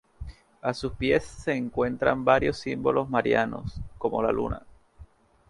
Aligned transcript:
A 0.63 0.73
sus 0.73 0.93
pies 0.93 1.23
se 1.23 1.53
encuentran 1.53 2.25
varios 2.25 2.57
símbolos 2.57 3.07
marianos, 3.07 3.79
como 3.99 4.23
la 4.23 4.31
luna. 4.31 4.63